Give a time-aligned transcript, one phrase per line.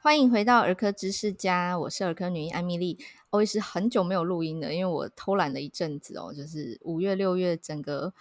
[0.00, 2.96] 欢迎回到儿科知识家，我是儿科女医艾米丽。
[3.30, 8.14] 我也是很久没有录音了，因为我偷懒了一阵子哦，就是五月、六月整个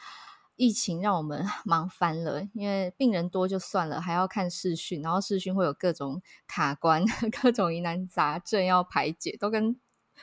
[0.56, 7.06] 疫情让我们 忙翻了，因为病人多就算了，还要看视讯，然后视讯会有各种卡关、
[7.42, 9.80] 各种疑难杂症要排解，都跟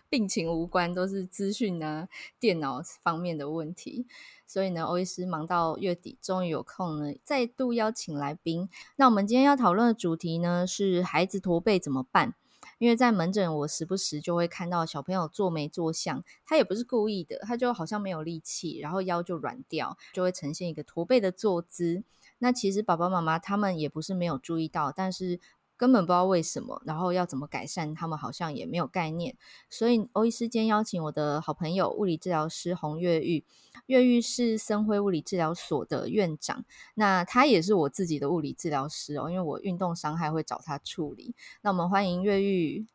[0.08, 2.08] 病情无关，都是资讯啊、
[2.38, 4.06] 电脑方面的问题。
[4.46, 8.68] 所以呢，欧医师忙到月底，终于有空呢，再度邀请来宾。
[8.96, 12.34] 那我们今天要讨论的主题呢，是孩子驼背怎么办？
[12.78, 22.04] 因为在门诊，我时不时就会看到小朋友坐没坐相，他也不是故意的，他就好像没有力气，然后腰就软掉，就会呈现一个驼背的坐姿。
[22.38, 25.40] 那其实爸爸妈妈他们也不是没有注意到，但是。
[25.76, 29.36] 根本不知道为什么，然后要怎么改善，他们好像也没有概念。
[29.68, 33.44] 所以欧医师今天邀请我的好朋友物理治疗师洪越狱，
[33.86, 36.64] 越狱是森辉物理治疗所的院长，
[36.94, 41.34] 那他也是我自己的物理治疗师哦，因为我运动伤害会找他处理。
[41.62, 42.86] 那我们欢迎越狱。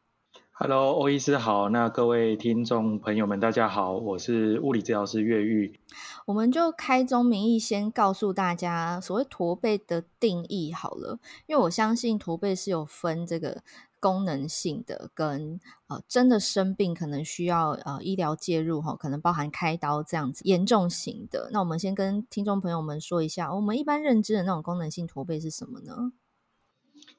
[0.61, 1.69] Hello，欧医师好。
[1.69, 5.79] 那各位听众朋友们，大家好，我是物理治疗师越育。
[6.25, 13.63] 我们就开宗明义，先告诉大家所谓驼背的定义好了，因为我相信驼背是有分这个
[14.01, 21.49] 功能性的跟呃真的生病可能需要呃医疗介入哈，可能包含开刀这样子严重型的。
[21.53, 26.11] 那我们先跟听众朋友们说一下，我们一般认知的那种功能性驼背是什么呢？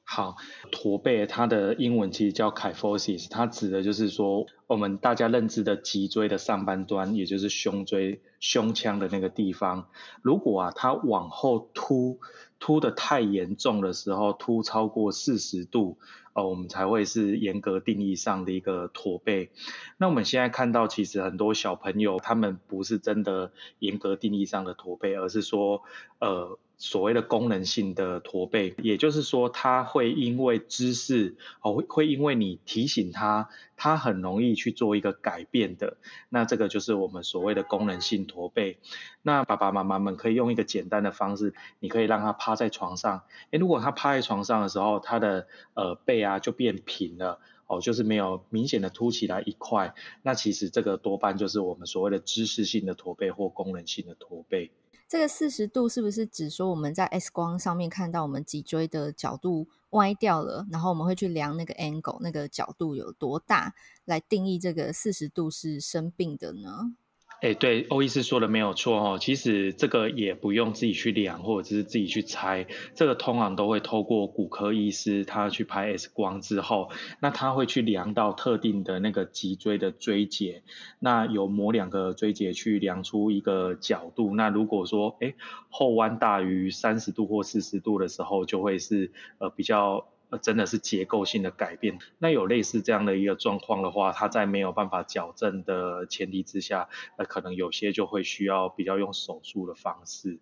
[0.03, 0.35] 好，
[0.71, 9.87] 驼背它的英文其实叫 kyphosis，它指的就是说我们大家认知的脊椎的上半端，也就是胸椎、胸腔的那个地方，
[10.21, 12.19] 如果啊它往后凸，
[12.59, 15.97] 凸的太严重的时候，凸超过四十度，
[16.33, 19.51] 呃，我们才会是严格定义上的一个驼背。
[19.97, 25.83] 那我们现在看到，其实很多小朋友他们不是真的严格定义上的驼背，而是说，
[26.19, 26.59] 呃。
[26.81, 35.97] 所谓的功能性的驼背，也就是说，他会因为姿势哦，会因为你提醒他，他很容易去做一个改变的。
[36.29, 38.79] 那这个就是我们所谓的功能性驼背。
[39.21, 43.21] 那爸爸妈妈们可以用一个简单的方式，你可以让他趴在床上。
[43.51, 49.93] 诶，如果他趴在床上的时候，他的呃背啊就变平了哦，就是没有明显的凸起来一块。
[50.23, 54.71] 那其实这个多半就是我们所谓的姿势性的驼背或功能性的驼背。
[55.11, 66.93] 这个四十度是不是指说我们在 X 光上面看到我们脊椎的角度歪掉了，然后我们会去量那个 angle 那个角度有多大，来定义这个四十度是生病的呢？
[67.41, 69.17] 哎，对，欧医师说的没有错哦。
[69.19, 80.61] 其实这个也不用自己去量，或者是自己去猜，这个通常都会透过骨科医师他去拍 X 光之后，那他会去量到特定的那个脊椎的椎节，
[80.99, 84.35] 那有某两个椎节去量出一个角度。
[84.35, 85.33] 那如果说哎
[85.71, 90.05] 后弯大于三十度或四十度的时候，就会是呃比较。
[90.37, 91.99] 真的是结构性的改变。
[92.19, 100.39] 那有类似这样的一个状况的话，它在没有办法矫正的前提之下，那，可能有些就会需要比较用手术的方式。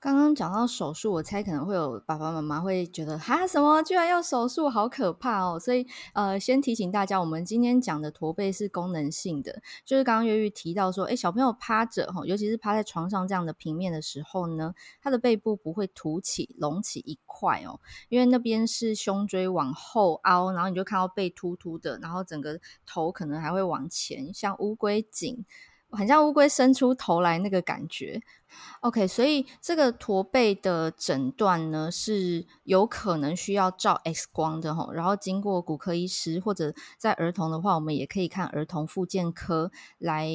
[0.00, 5.58] 刚刚讲到手术，我猜可能会有爸爸妈妈会觉得哈，什么居然要手术，好可怕哦！
[5.58, 14.72] 所以呃，先提醒大家，我们今天讲的驼背是功能性的，就是刚刚越育提到说，诶，小朋友趴着哈，尤其是趴在床上这样的平面的时候呢，
[15.02, 25.44] 他的背部不会凸起、隆起一块哦，因为那边是胸椎往后凹，然后你就看到背凸凸的，然后整个头可能还会往前，像乌龟颈。
[25.90, 28.20] 很像乌龟伸出头来那个感觉
[28.80, 40.30] ，OK，所以这个驼背的诊断呢，是有可能需要照 X 光的吼，然后经过骨科医师或者在儿童的话，我们也可以看儿童复健科来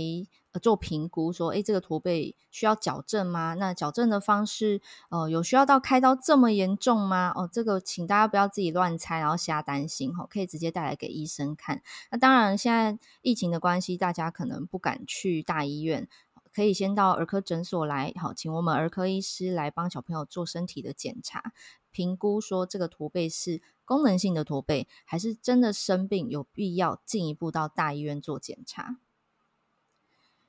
[0.61, 3.55] 做评估，说，诶，这个驼背需要矫正吗？
[3.55, 4.79] 那矫正的方式，
[5.09, 7.33] 呃，有需要到开刀这么严重吗？
[7.35, 11.81] 哦，这个请大家不要自己乱猜，然后瞎担心哈，可以直接带来给医生看。
[12.11, 16.07] 那当然，现在疫情的关系，大家可能不敢去大医院，
[16.53, 21.51] 可以先到儿科诊所来，好，请我们儿科医师来帮小朋友做身体的检查，
[21.91, 28.97] 评估说这个驼背是功能性的驼背，还是真的生病，有必要进一步到大医院做检查。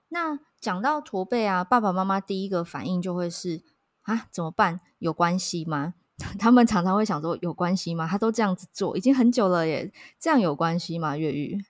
[0.09, 3.63] 那讲到驼背啊，爸爸妈妈第一个反应就会是
[4.03, 4.81] 啊，怎么办？
[4.99, 5.95] 有关系吗？
[6.39, 8.07] 他们常常会想说，有关系吗？
[8.07, 11.17] 他都这样子做，已经很久了耶，这样有关系吗？
[11.17, 11.65] 越狱？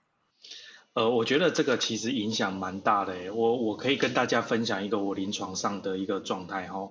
[0.95, 3.29] 呃，我觉得这个其实影响蛮大的耶。
[3.29, 6.89] 我我可以跟大家分享一个我临床上的一个状态哈。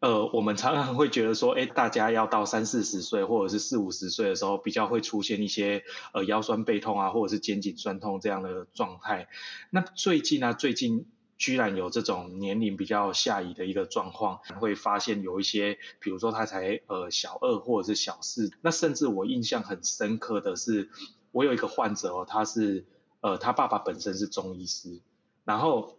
[0.00, 9.28] 呃，我们常常会觉得说，哎，大家要到三四十岁或者是四五十岁的时候，比较会出现一些呃腰酸背痛啊，或者是肩颈酸痛这样的状态。
[9.70, 11.06] 那最近呢、最近
[11.38, 20.90] 居然有这种年龄比较下移的一个状况，会发现有一些，比如说他才呃小二或者是小四，那甚至我印象很深刻的是，
[21.32, 22.84] 我有一个患者哦，他是
[23.20, 25.00] 呃他爸爸本身是中医师，
[25.44, 25.96] 然后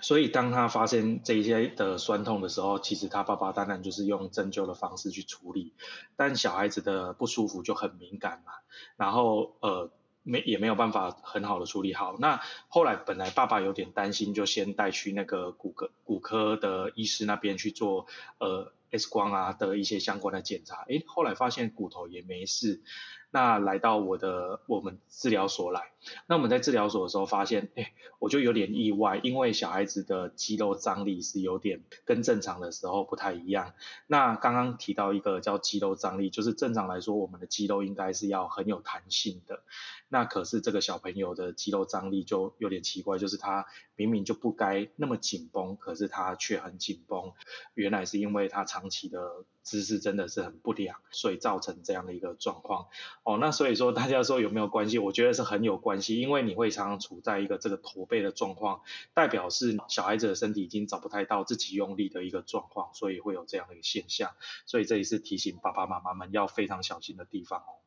[0.00, 5.72] 所以当他发现这些的酸痛的时候，其实他爸爸当然就是用针灸的方式去处理，
[6.16, 8.52] 但小孩子的不舒服就很敏感嘛，
[8.96, 9.90] 然后呃。
[10.26, 12.16] 没也没有办法很好的处理好。
[12.18, 18.06] 那后来本来爸爸有点担心，就先带去那个骨科骨科的医师那边去做
[18.38, 20.82] 呃 X 光啊的一些相关的检查。
[20.88, 22.82] 诶，后来发现骨头也没事。
[23.30, 25.90] 那来到我的我们治疗所来，
[26.28, 33.74] 那我们在治疗所的时候发现，诶，我就有点意外，因为小孩子的肌肉张力是有点跟正常的时候不太一样。
[34.06, 39.64] 那刚刚提到一个叫肌肉张力，就是正常来说，我们的肌肉应该是要很有弹性的。
[40.08, 47.32] 那可是这个小朋友的肌肉张力就有点奇怪，就是他明明就不该那么紧绷，可是他却很紧绷。
[47.74, 52.88] 原来是因为他长期的姿势真的是很不良，所以造成这样的一个状况。
[53.22, 54.98] 哦，那所以说大家说有没有关系？
[54.98, 58.80] 我觉得是很有关系，因为你会常常处在一个这个驼背的状况，
[59.14, 64.32] 代表是小孩子的身体已经找不太到自己用力的一个状况，所以会有这样的一个现象。
[64.66, 67.78] 所以这也是提醒爸爸妈妈们要非常小心的地方哦。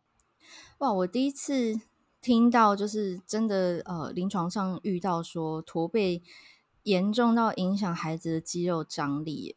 [0.80, 1.82] 哇，我第一次。
[2.28, 6.22] 听到就是真的，呃，临床上遇到说驼背
[6.84, 9.56] 严重到影响孩子的肌肉张力。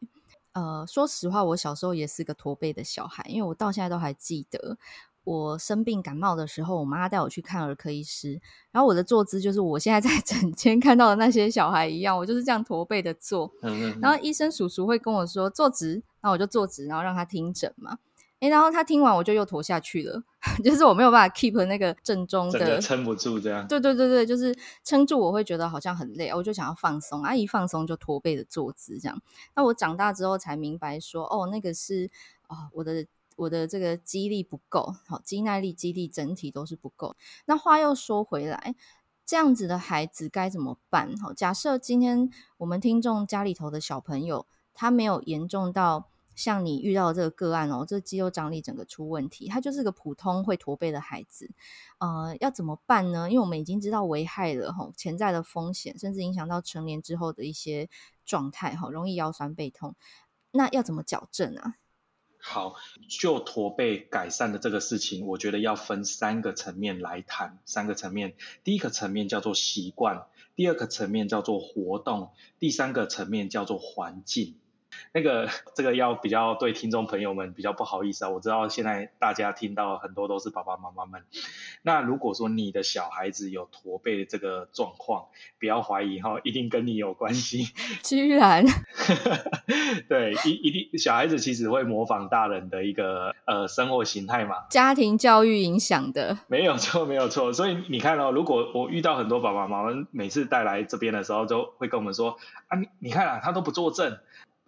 [0.53, 4.77] 呃，说实话，我小时候也是个驼背的小孩，因为我到现在都还记得，
[5.25, 8.39] 我生病感冒的时候，我妈带我去看儿科医师，
[8.71, 13.51] 然后我的坐姿就是我现在在 诊间看到的那些小孩一样，我就是这样驼背的坐。
[13.99, 17.97] 然后医生叔叔会跟我说坐直，然后我就坐直，然后让他听诊嘛。
[18.41, 20.23] 诶，然后他听完我就又驼下去了，
[20.65, 23.67] 就是我没有办法 keep 那个正中的，撑不住这样。
[23.67, 29.21] 对对对对，就是撑住我会觉得好像很累，我就想要放松，啊一放松就驼背的坐姿这样。
[29.55, 32.09] 那我长大之后才明白说，哦，那个是
[32.47, 33.05] 哦我的
[33.35, 37.15] 我的这个肌力不够，好肌耐力、肌力整体都是不够。
[37.45, 38.73] 那话又说回来，
[39.23, 41.15] 这样子的孩子该怎么办？
[41.17, 42.27] 好，假设今天
[42.57, 46.07] 我们听众家里头的小朋友他没有严重到。
[46.35, 51.51] 像你遇到的这个个案哦，这肌肉张力整个出问题，他就是个普通会驼背的孩子，
[51.99, 53.29] 呃，要怎么办呢？
[53.29, 57.89] 因为我们已经知道危害了吼，潜在的风险，甚至影响到成年之后的一些
[58.25, 59.95] 状态哈，容易腰酸背痛，
[60.51, 61.75] 那要怎么矫正啊？
[62.43, 62.73] 好，
[63.07, 68.33] 就驼背改善的这个事情，我觉得要分三个层面来谈，三个层面，
[68.63, 70.25] 第一个层面叫做习惯，
[70.55, 74.55] 第二个层面叫做活动，第三个层面叫做环境。
[75.13, 81.23] 那个这个要比较对听众朋友们比较不好意思啊，我知道现在大家听到很多都是爸爸妈妈们。
[81.83, 85.27] 那如果说你的小孩子有驼背的这个状况，
[85.59, 87.69] 不要怀疑哈，一定跟你有关系。
[88.03, 88.63] 居然，
[90.07, 97.51] 对，一一定小孩子其实会模仿大人的一个呃生活形态嘛，家庭教育影响的，没有错，没有错。
[97.51, 102.37] 所以你看哦，如果我遇到很多爸爸妈妈每次带来这边的时候，都会跟我们说
[102.67, 104.19] 啊，你你看啊，他都不坐正。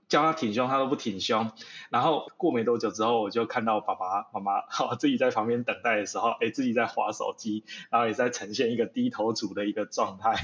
[0.09, 1.51] 叫他挺胸，他都不挺胸。
[1.89, 10.35] 然后过没多久之后，我就看到爸爸妈妈好自己在旁边等待的时候，哎，自己在划手机，然后也在呈现一个低头族的一个状态，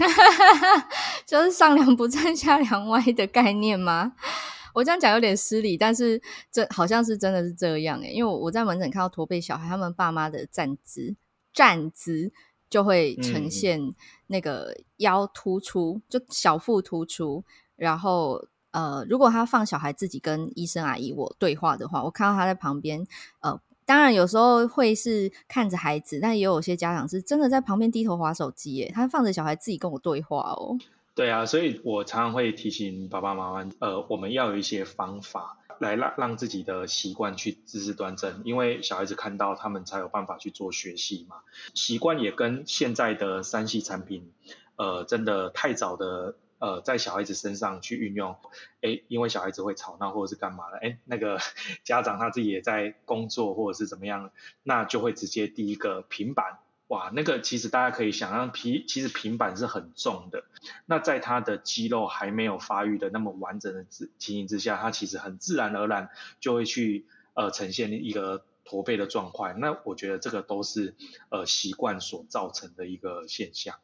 [1.26, 4.14] 就是上梁不正下梁歪的概念吗？
[4.74, 6.22] 我这样讲有点失礼，但是
[6.52, 11.16] 这好像是真的是这样诶，因为我我在门诊看到驼背小孩，他们爸妈的站姿
[11.54, 12.32] 站姿
[12.70, 13.94] 就会呈现
[14.28, 17.44] 那个腰突出，嗯、就小腹突出，
[17.76, 18.48] 然后。
[18.72, 23.08] 呃，如果他放小孩自己跟医生阿姨我对话的话，我看到他在旁边，
[23.40, 30.78] 呃，当然有时候会是看着孩子，但也有些家长是真的在旁边低头滑手机，耶，他放着小孩自己跟我对话哦。
[31.16, 41.38] 对啊，所以我常常会提醒爸爸妈妈，呃，我们要有一些方法来让让自己的习惯去姿势端正，因为小孩子看到他们才有办法去做学习嘛。
[41.74, 44.32] 习惯也跟现在的 3C 产品，
[44.76, 46.36] 呃，真的太早的。
[46.60, 48.36] 呃，在小孩子身上去运用，
[48.82, 51.40] 诶，因为小孩子会吵闹或者是干嘛的，诶，那个
[51.84, 54.32] 家长他自己也在工作或者是怎么样，
[54.64, 60.44] 那就会直接第一个平板，哇，那个其实大家可以想象，平其实平板是很重的，
[60.86, 66.10] 那在他的肌肉还没有发育的那么完整的情形之下，他其实很自然而然
[66.42, 70.96] 就会去呃呈现一个驼背的状况，那我觉得这个都是
[71.30, 73.78] 呃习惯所造成的一个现象。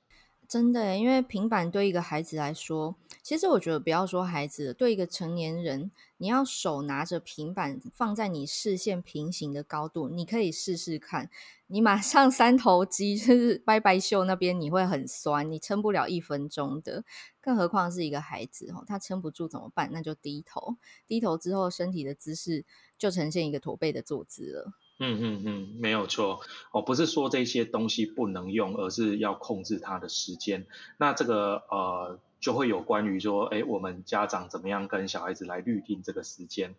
[0.48, 11.30] 真的，因为平板对一个孩子来说，其实我觉得不要说孩子，对一个成年人，你要手拿着平板放在你视线平行的高度，你可以试试看，
[11.68, 17.04] 你马上三头肌就是拜拜袖那边你会很酸，你撑不了一分钟的，
[17.42, 19.90] 更何况是一个孩子哦，他撑不住怎么办？
[19.92, 22.64] 那就低头，低头之后身体的姿势
[22.98, 24.74] 就呈现一个驼背的坐姿了。
[24.98, 26.40] 嗯嗯嗯，没有错
[26.72, 30.68] 哦，不是说这些东西不能用，而是要控制它的时间。
[30.98, 36.76] 那这个呃，就会有关于说，哎，我们家长怎么样跟小孩子来预定这个时间？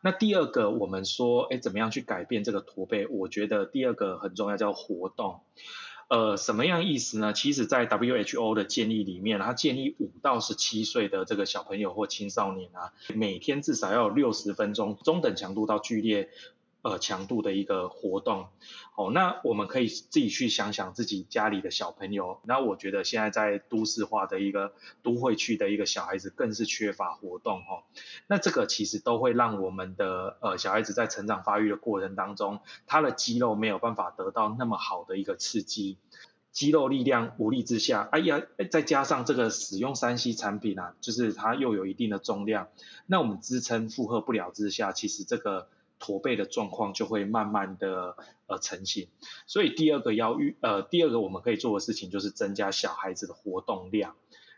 [0.00, 3.06] 那第二个，我们说，哎，怎么样去改变这个驼背？
[3.08, 5.40] 我觉得第二个很重要，叫活动。
[6.08, 7.34] 呃，什么样意思呢？
[7.34, 16.30] 其实，在 WHO 的建议里面，他建议五到十七岁的这个小朋友或青少年啊，每天至少要有六十分钟中等强度到剧烈。
[16.88, 18.48] 呃，强度的一个活动，
[18.96, 22.40] 哦，那我们可以自己去想想自己家里的小朋友。
[22.44, 27.82] 那我觉得现在在都市化的一个都会区的一个小孩子，更是缺乏活动，哈、哦。
[28.26, 35.98] 那这个其实都会让我们的呃小孩子在成长发育的过程当中，他的肌肉没有办法得到那么好的一个刺激，
[36.52, 38.40] 肌肉力量无力之下，哎呀，
[38.70, 42.68] 再加上这个使用三 C 产品啊，就是它又有一定的重量，
[43.04, 45.68] 那我们支撑负荷不了之下，其实这个。
[45.98, 49.08] 驼背的状况就会慢慢的呃成型，
[49.46, 54.14] 所以第二个要预呃第二个我们可以做的事情就是增加小孩子的活动量。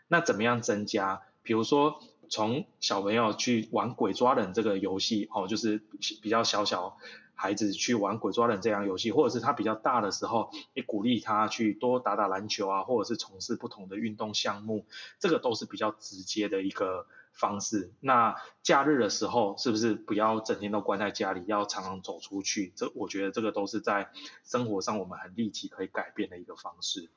[0.07, 1.21] 那怎么样增加？
[1.43, 5.81] 比如说从小朋友去玩鬼抓人这个游戏哦，就是
[6.21, 6.97] 比较小小
[7.33, 14.85] 孩子去玩鬼抓人这样游戏，或者是他比较大的时候，也鼓励他去多打打篮球啊，或者是从事不同的运动项目，
[15.19, 17.07] 这个都是比较直接的一个。
[17.33, 22.71] 方式，那假日的时候是不是不要整天都关在家里，要常常走出去？
[22.75, 24.11] 这我觉得这个都是在
[24.43, 27.09] 生活上我们很立即可以改变的一个方式。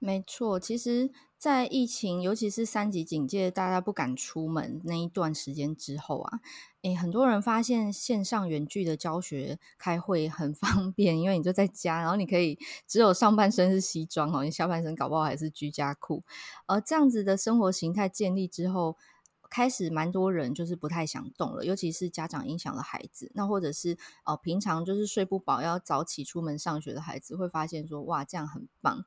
[0.00, 6.38] 没错，其实，在疫情，尤其是三级警戒，大家不敢出门那一段时间之后啊，
[6.82, 16.22] 诶，很多人发现线上远距的教学开会很方便， 因为你就在家，然后你可以只有上半身是西装哦，你下半身搞不好还是居家裤，
[16.66, 18.96] 而这样子的生活形态建立之后。
[19.50, 29.04] 开始蛮多人就是不太想动了，尤其是家长影响了孩子，那或者是呃平常就是睡不饱要早起出门上学的孩子，会发现说哇，这样很棒。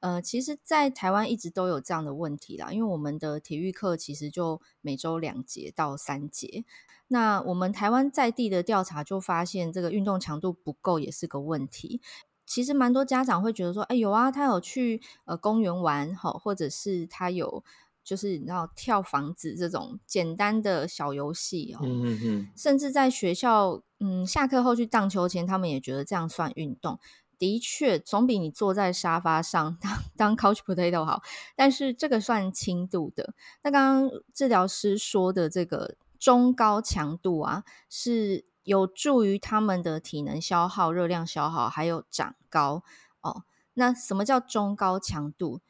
[0.00, 6.64] 呃，其实，在台湾一直都有这样的问题啦，因为我们的体育课其实就每周两节到三节，
[7.08, 12.00] 那我们台湾在地的调查就发现这个运动强度不够也是个问题。
[12.46, 17.64] 其实蛮多家长会觉得说，哎有啊，他有去呃公园玩好，或者是他有。
[18.08, 26.98] 就是你知道跳房子这种简单的小游戏哦，嗯嗯嗯，甚至在学校，嗯，下课后去荡秋千，他们也觉得这样算运动。
[27.36, 31.20] 的确，总比你坐在沙发上当当 couch potato 好。
[31.54, 33.34] 但是这个算轻度的。
[33.62, 42.82] 那刚刚治疗师说的这个中高强度啊，是有助于他们的体能消耗、热量消耗，还有长高
[43.20, 43.42] 哦。
[43.74, 45.60] 那什么叫中高强度？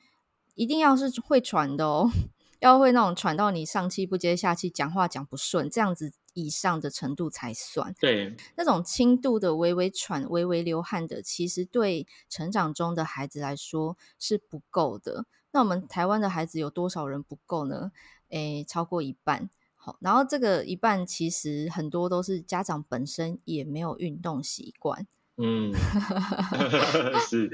[0.58, 2.10] 一定要是会喘的哦，
[2.58, 7.94] 要会那种喘到你上气不接下气，讲话讲不顺，这样子以上的程度才算。
[8.00, 15.26] 对，那种轻度的微微喘、微微流汗的，其实对成长中的孩子来说是不够的。
[15.52, 17.92] 那我们台湾的孩子有多少人不够呢？
[18.30, 19.48] 诶，超过一半。
[19.76, 25.06] 好，然后这个一半其实很多都是家长本身也没有运动习惯。
[25.36, 25.72] 嗯，
[27.30, 27.48] 是。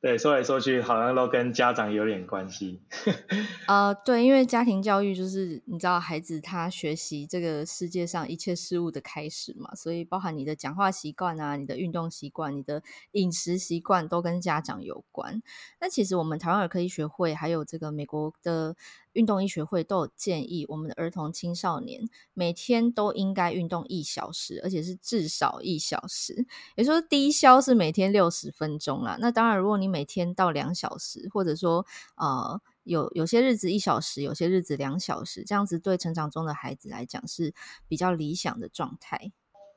[0.00, 2.80] 对，说来说去好像都跟家长有点关系。
[3.66, 12.80] 呃，对，因为家庭教育就是你知道，孩子他学习这个世界上一切事物的开始嘛，所以包含你的讲话习惯啊、你的运动习惯、你的
[13.12, 15.42] 饮食习惯都跟家长有关。
[15.80, 18.76] 那其实我们台湾儿科医学会还有这个美国的。
[19.18, 26.46] 运动医学会都有建议，我们的儿童青少年每天都应该运动一小时，而且是至少一小时。
[26.76, 29.18] 也就是说，低消是每天六十分钟啦。
[29.20, 31.84] 那当然，如果你每天到两小时，或者说
[32.14, 37.52] 呃有有些日子一小时，有些日子两小时，这样子对成长中的孩子来讲是
[37.88, 39.32] 比较理想的状态。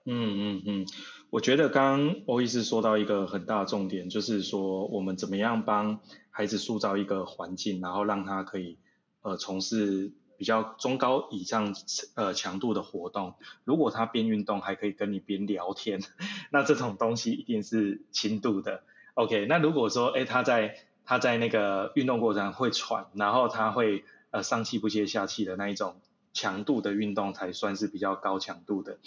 [0.06, 0.86] 嗯嗯嗯，
[1.32, 8.78] 我觉得刚刚欧医师说到一个很大的重点，就是说我们怎么样帮孩子塑造一个环境，然后让他可以。
[9.22, 11.76] 呃，从事比较中高以上
[12.16, 16.02] 呃强度的活动，如果他边运动还可以跟你边聊天，
[16.52, 18.84] 那这种东西一定是轻度的。
[19.14, 25.98] OK，那如果说，哎，他在他在那个运动过程会喘，然后他会呃上气不接下气的那一种
[26.34, 28.98] 强度的运动才算是比较高强度的。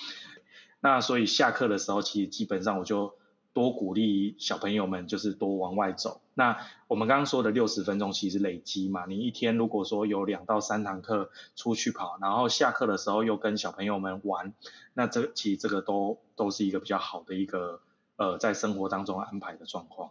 [0.80, 3.14] 那所以下课的时候，其实基本上我就
[3.55, 6.21] 多鼓励小朋友们，就是多往外走。
[6.35, 6.59] 那
[6.89, 14.53] 我们刚刚说的六十分钟其实累积嘛，你一天如果说有两到三堂课出去跑，然后下课的时候又跟小朋友们玩，
[14.93, 17.81] 那这其实这个都都是一个比较好的一个
[18.17, 20.11] 呃在生活当中安排的状况。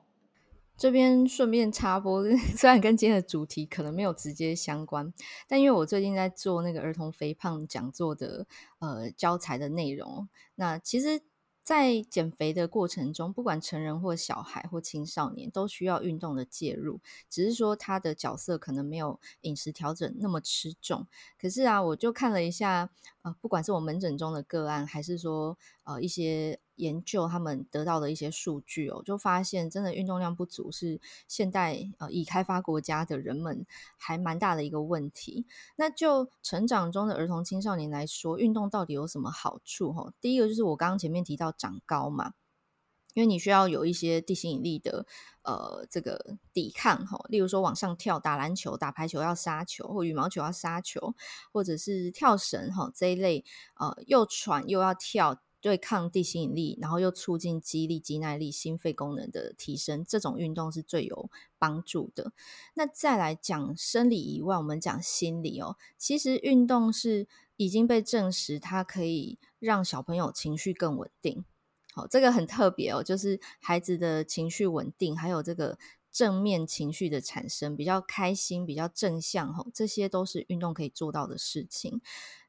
[0.78, 2.24] 这边顺便插播，
[2.56, 5.14] 虽然跟今天的主题可能没有直接相关，
[5.50, 8.48] 但因为我最近在做那个儿童肥胖讲座的
[8.80, 11.22] 呃教材的内容，那其实。
[11.64, 17.00] 在减肥的过程中，不管成人或小孩或青少年，都需要运动的介入。
[17.30, 21.08] 只是说他的角色可能没有饮食调整那么吃重。
[21.40, 22.90] 可是啊，我就看了一下，
[23.24, 26.60] 呃，不管是我门诊中的个案，还是说呃一些。
[26.78, 33.64] 研究他们得到的一些数据哦，就发现真的运动量不足是现代呃已开发国家的人们
[33.96, 35.46] 还蛮大的一个问题。
[35.76, 39.94] 那就成长中的儿童青少年来说，运动到底有什么好处？
[39.94, 42.34] 哈，第一个就是我刚刚前面提到长高嘛，
[43.14, 45.06] 因为你需要有一些地心引力的
[45.44, 51.16] 呃这个抵抗哈，例如说往上跳、打篮球、打排球要杀球，或羽毛球要杀球，
[51.52, 53.44] 或者是跳绳哈这一类
[53.76, 55.42] 呃又喘又要跳。
[55.64, 62.34] 对抗地心引力，然后又促进肌力、肌耐力、心肺功能的提升，这种运动是最有帮助的。
[62.74, 65.78] 那再来讲生理以外，我们讲心理哦。
[65.98, 71.46] 其实运动是已经被证实，它可以让小朋友情绪更稳定。
[71.96, 75.78] 好，这个很特别哦，就是孩子的情绪稳定，还有这个
[76.12, 82.02] 正面情绪的产生，比较开心、比较正向，吼，这些都是运动可以做到的事情。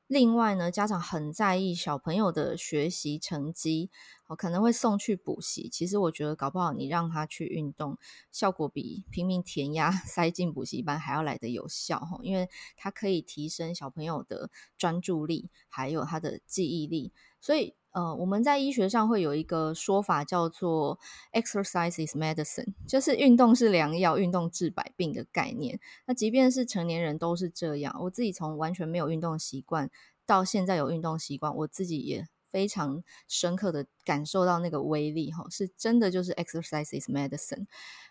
[0.07, 3.91] 另外呢，家长很在意小朋友的学习成绩，
[4.27, 5.69] 哦，可能会送去补习。
[5.69, 7.99] 其实我觉得，搞不好你让他去运动，
[8.33, 17.75] 效果比拼命填鸭 塞进补习班还要来得有效吼，因为它可以提升小朋友的专注力，还有他的记忆力，所以。
[17.95, 20.99] 呃，我们在医学上会有一个说法叫做
[21.33, 25.79] “exercise is medicine”，就是运动是良药，运动治百病的概念。
[26.07, 27.97] 那即便是成年人都是这样。
[28.01, 29.89] 我自己从完全没有运动习惯
[30.27, 37.67] 到现在有运动习惯，我自己也非常深刻的感受到那个威力，哈，是真的就是 “exercise is medicine”。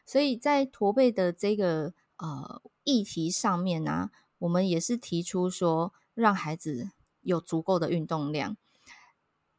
[0.05, 8.55] 所以在驼背的这个呃议题上面呢、我们也是提出说，让孩子有足够的运动量。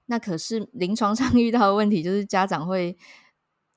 [0.06, 2.96] 那可是临床上 遇到的问题，就是家长会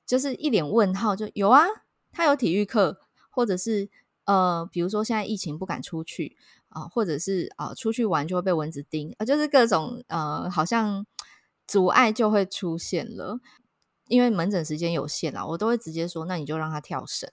[0.06, 1.64] 就是一脸问号，就有啊，
[2.12, 2.98] 他有体育课，
[3.30, 3.88] 或者是
[4.24, 6.36] 呃，比如说现在疫情不敢出去
[6.68, 11.06] 啊、或者是啊、出去玩就会被蚊子叮啊、就是各种呃好像
[11.66, 13.40] 阻碍就会出现了。
[14.06, 17.30] 因为门诊时间有限啦，我都会直接说，那你就让他跳绳，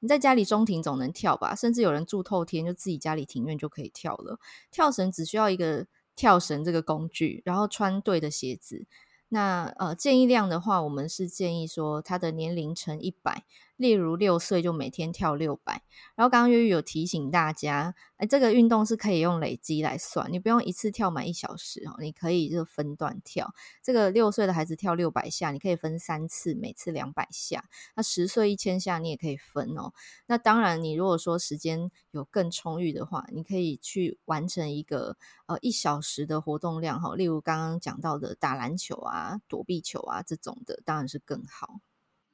[0.00, 4.40] 你在家里中庭总能跳吧，甚至有人住透天，就自己家里庭院就可以跳了。
[4.72, 5.86] 跳绳只需要一个。
[6.14, 8.86] 跳绳这个工具，然后穿对的鞋子。
[9.28, 13.44] 那呃，建议量的话，我们是建议说，他的年龄乘一百。
[13.76, 15.82] 例如六岁就每天跳六百，
[16.14, 23.52] 然后刚刚月月有提醒大家，哎，这个运动是可以用累积来算，你不用一次跳满一小时哦，你可以就分段跳。
[23.82, 27.64] 这个六岁的孩子跳六百下，你可以分三次，每次两百下。
[27.96, 29.92] 那十岁一千下你也可以分哦。
[30.26, 41.80] 那当然，你如果说时间有更充裕的话，你可以去完成一个呃一小时的活动量哈，例如刚刚讲到的打篮球啊、躲避球啊这种的，当然是更好。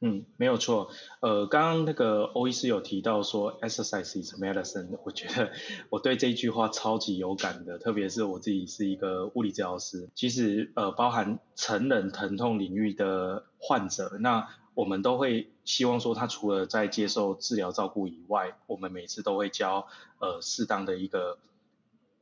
[0.01, 0.91] 嗯，没有错。
[1.21, 4.97] 呃，刚刚那个欧医师有提到说，exercise is medicine。
[5.05, 5.51] 我觉得
[5.91, 10.09] 我对这句话超级有感的，特别是我自己是一个物理治疗师。
[10.15, 19.89] 其实，呃，包含成人疼痛领域的患者，那我们都会希望说，他除了在接受治疗照顾以外，我们每次都会教
[20.21, 21.39] 呃适当的一个。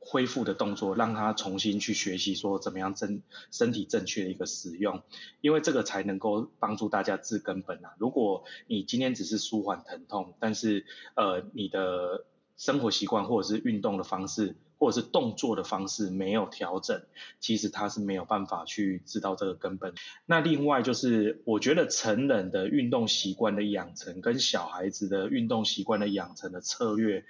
[0.09, 5.03] 恢复的动作，让他重新去学习说怎么样正身体正确的一个使用，
[5.41, 7.93] 因为这个才能够帮助大家治根本啊。
[7.99, 17.03] 如果你今天只是舒缓疼痛，但是呃你的生活习惯或者是运动的方式或者是动作的方式没有调整，
[17.39, 19.93] 其实他是没有办法去知道这个根本。
[20.25, 27.25] 那另外就是我觉得成人的运动习惯的养成跟小孩子的运动习惯的养成的策略。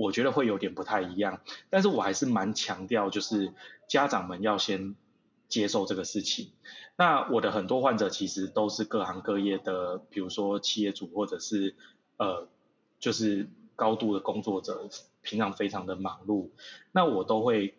[0.00, 3.52] 我觉得会有点不太一样，但是我还是蛮强调，就是
[3.86, 4.96] 家长们要先
[5.46, 6.52] 接受这个事情。
[6.96, 11.74] 那我的很多患者其实都是各行各业的，比如说企业主或者是
[12.16, 12.48] 呃，
[12.98, 14.88] 就是高度的工作者，
[15.20, 16.48] 平常非常的忙碌。
[16.92, 17.74] 那我都会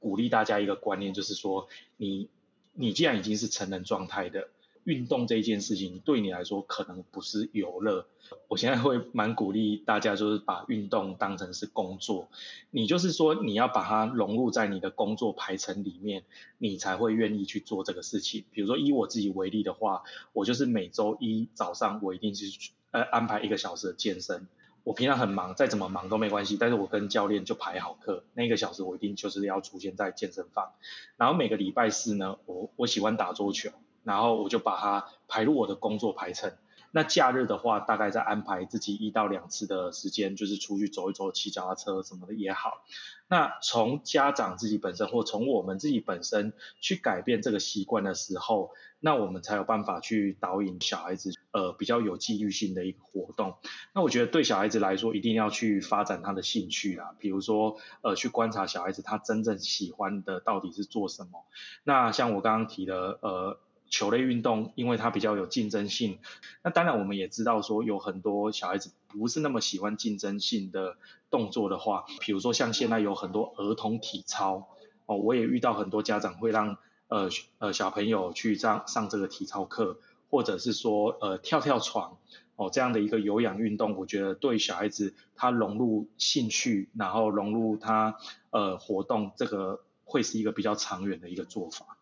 [0.00, 2.28] 鼓励大家一个观念，就是说你
[2.72, 4.48] 你既然已经是成人状态的，
[4.84, 8.06] 运动这一件事情对你来说可能不是游乐。
[8.48, 12.28] 我现在会蛮鼓励大家，就是把运动当成是工作。
[12.70, 16.24] 你就是说你要把它融入在你的工作排程里面，
[16.58, 18.44] 你才会愿意去做这个事情。
[18.52, 22.46] 比如说以我自己为例的话，我就是每周一早上我一定是
[22.90, 24.46] 呃安排一个小时的健身。
[24.82, 30.72] 我平常很忙，再怎么忙都没关系，但是我跟教练就排好课，那一个小时我一定就是要出现在健身房。
[31.18, 33.68] 然后每个礼拜四呢，我我喜欢打桌球，
[34.10, 36.52] 然后我就把它排入我的工作排程。
[36.92, 42.82] 那假日的话，大概再安排自己一到两次的时间，就是出去走一走，骑脚踏车什么的也好。
[43.28, 53.54] 那从家长自己本身，或从我们自己本身去改变这个习惯的时候，那我们才有办法去导引小孩子，呃，比较有纪律性的一个活动。
[53.94, 61.44] 那我觉得对小孩子来说，一定要去发展他的兴趣啦，比如说，呃，去观察小孩子他真正喜欢的到底是做什么。
[61.84, 63.60] 那像我刚刚提的，呃。
[63.90, 66.18] 球类运动，因为它比较有竞争性。
[66.62, 70.96] 那当然，我们也知道说有很多小孩子不是那么喜欢竞争性的
[71.28, 74.68] 动作的话，比如说像现在有很多儿童体操
[75.06, 79.98] 哦，我也遇到很多家长会让呃呃小朋友去上上这个体操课，
[80.30, 82.16] 或者是说呃跳跳床
[82.54, 88.16] 哦这样的一个有氧运动，我觉得对小孩子他融入兴趣，然后融入他
[88.50, 91.96] 呃活动，这个会是一个比较长远的一个做法。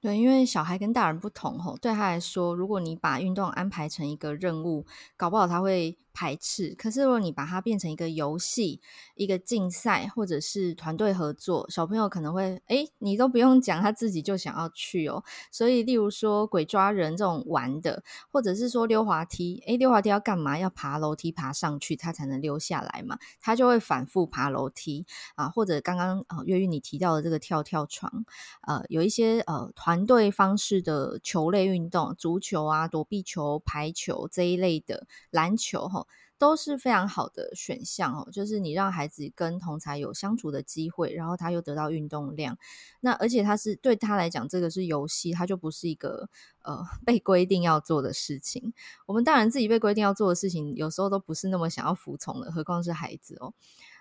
[0.00, 6.74] 对，因为小孩跟大人不同吼，对他来说，如果你把运动安排成一个任务，搞不好他会排斥。
[6.76, 8.78] 可是如果你把它变成一个游戏、
[9.14, 15.24] 一个竞赛，或者是团队合作，小朋友可能会，诶，你都不用讲，他自己就想要去哦。
[15.50, 20.58] 所以，例如说鬼抓人这种玩的，或者是说溜滑梯，诶，溜滑梯要干嘛？
[20.58, 23.18] 要爬楼梯爬上去，他才能溜下来嘛。
[23.40, 25.06] 他就会反复爬楼梯
[25.36, 28.26] 啊，或者刚刚呃月玉你提到的这个跳跳床，
[28.66, 36.06] 呃，有一些呃团队方式的球类运动，足球啊、躲避球、排球这一类的，篮球哈。
[36.40, 42.56] 都是非常好的选项哦，就是你让孩子跟同才有相处的机会，然后他又得到运动量，
[43.00, 46.30] 那而且他是对他来讲，这个是游戏，他就不是一个
[46.62, 48.72] 呃被规定要做的事情。
[49.04, 53.52] 我们大人自己被规定要做的事情，有时候都不是那么想要服从的，何况是孩子哦。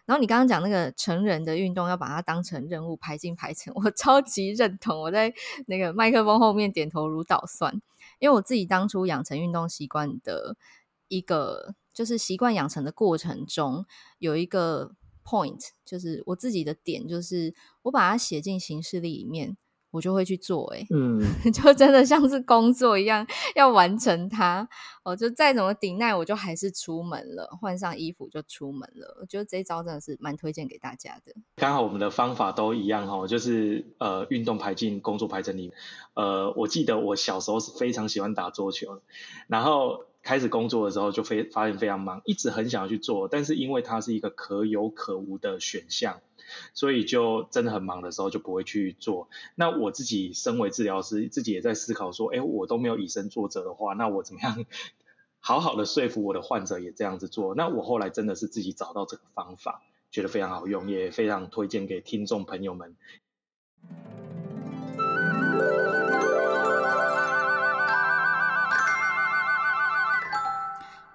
[0.06, 5.34] 然后你刚刚讲那个成人的运动要把它当成任务排进排程， 我超级认同，我在
[5.68, 7.82] 那个麦克风后面点头如捣蒜，
[8.20, 10.56] 因为我自己当初养成运动习惯的
[11.10, 11.76] 一个。
[12.00, 13.86] 就是习惯养成的过程中，
[14.20, 19.58] 有一个 point，就是我自己的点，就是我把它写进行事历里面，
[19.92, 21.20] 我就会去做，欸，嗯，
[21.52, 24.66] 就真的像是工作一样要完成它。
[25.04, 29.18] 哦，就再怎么顶耐，我就还是出门了，换上衣服就出门了。
[29.20, 31.34] 我觉得这一招真的是蛮推荐给大家的。
[31.58, 35.74] 刚好我们的方法都一样哈，就是呃，运动排进工作排程里。
[36.14, 39.02] 呃，我记得我小时候是非常喜欢打桌球，
[39.48, 40.06] 然后。
[40.22, 46.22] 开始工作的时候就非发现非常忙，一直很想要去做，但是因为它是一个可有可无的选项，
[46.74, 49.30] 所以就真的很忙的时候就不会去做。
[49.56, 54.66] 那我自己身为治疗师，自己也在思考说，哎，我都没有以身作则的话，那我怎么样
[55.40, 57.56] 好好的说服我的患者也这样子做？
[57.56, 62.98] 那我后来真的是自己找到这个方法，觉得非常好用，也非常推荐给听众朋友们。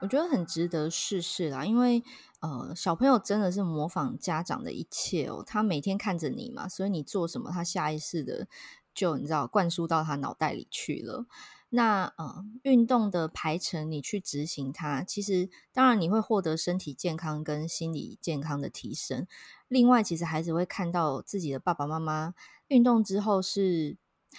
[0.05, 2.05] 我觉得很值得试试啦，因为
[2.41, 5.43] 呃，小朋友真的是模仿家长的一切哦。
[5.47, 8.47] 他每天看着你嘛，所以你做什么，他下意识的
[8.95, 11.25] 就你知道灌输到他脑袋里去了。
[11.71, 19.27] 那呃，运动的排程你去执行它，其实当然你会获得身体健康跟心理健康的提升。
[19.69, 22.35] 另外，其实孩子会看到自己的爸爸妈妈
[22.69, 23.97] 运动之后是。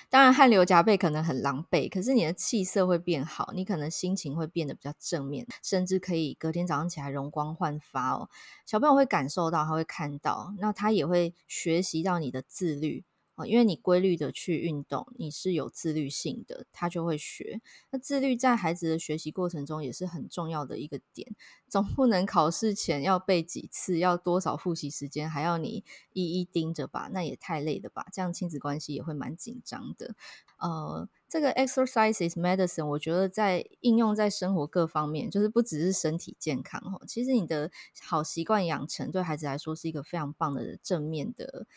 [0.09, 8.29] 当然，汗流浃背可能很狼狈，可是你的气色会变好，你可能心情会变得比较正面，甚至可以隔天早上起来容光焕发哦。
[8.65, 13.03] 小朋友会感受到，他会看到，那他也会学习到你的自律。
[13.45, 17.59] 因为你规律的去运动，你是有自律性的，他就会学。
[17.89, 21.35] 那自律在孩子的学习过程中也是很重要的一个点，
[21.67, 27.09] 总不能考试前要背几次，要多少复习时间，还要你一一盯着吧？
[27.11, 28.05] 那也太累了吧？
[28.13, 30.15] 这样亲子关系也会蛮紧张的。
[30.57, 37.69] 呃，这个 exercises medicine，我觉得在应用在生活各方面，就是不只是身体健康哦，其实你的
[38.01, 41.67] 好习惯养成，对孩子来说是一个非常棒的正面的。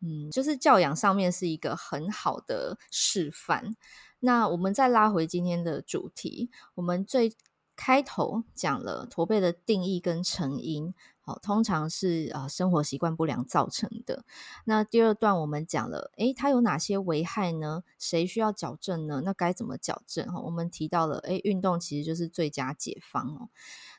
[0.00, 3.76] 嗯，就是教养上面是一个很好的示范。
[4.20, 7.34] 那我们再拉回今天的主题，我们最
[7.74, 14.24] 开头讲了驼背的定义跟成因，好，通常是呃生活习惯不良造成的。
[14.66, 17.82] 那第二段我们讲了，诶，它有哪些危害呢？
[17.98, 19.22] 谁需要矫正呢？
[19.24, 20.26] 那该怎么矫正？
[20.30, 23.48] 哈，我们提到了，诶，运动其实就是最佳解方哦。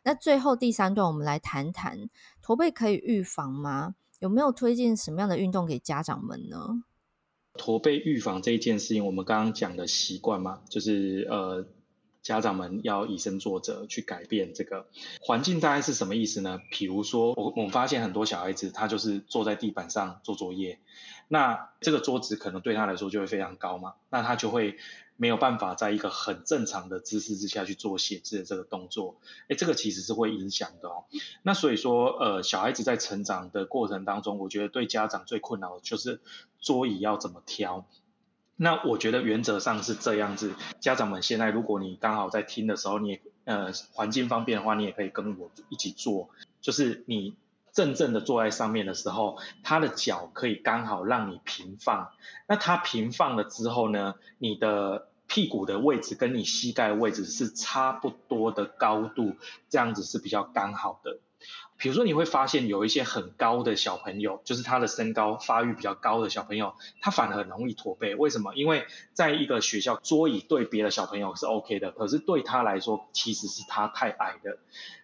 [0.03, 2.07] 那最后第三段，我们来谈谈
[2.43, 3.95] 驼背可以预防吗？
[4.21, 6.83] 有没有推荐什么样的运动给家长们呢？
[7.55, 11.67] 驼背预防这一件事情，我们刚刚讲的习惯嘛，就是呃。
[12.21, 14.85] 家长们要以身作则，去改变这个
[15.21, 16.61] 环境，大概是什么意思呢？
[16.69, 20.77] 比如说，我我们发现很多小孩子，他就是坐在地板上做作业，
[21.27, 24.77] 那这个桌子可能对他来说就会非常高嘛，那他就会
[25.21, 29.17] 没有办法在一个很正常的姿势之下去做写字的这个动作，
[29.49, 31.05] 诶，这个其实是会影响的哦。
[31.43, 36.21] 那所以说，呃，小孩子在成长的过程当中，我觉得对家长最困扰的就是
[36.59, 37.85] 桌椅要怎么挑。
[38.55, 46.29] 那我觉得原则上是这样子，家长们现在如果你刚好在听的时候，你也呃环境方便的话，你也可以跟我一起做，
[46.61, 47.35] 就是你
[47.71, 52.09] 正正的坐在上面的时候，他的脚可以刚好让你平放。
[52.47, 59.37] 那他平放了之后呢，你的屁股的位置跟你膝盖的位置是差不多的高度，
[59.69, 61.19] 这样子是比较刚好的。
[61.77, 68.13] 比如说你会发现有一些很高的小朋友，就是他的身高发育比较高的小朋友，他反而很容易驼背。
[68.13, 68.53] 为什么？
[68.55, 74.57] 因为在一个学校，桌椅对别的小朋友是 OK 的，可是对他来说，其实是他太矮的。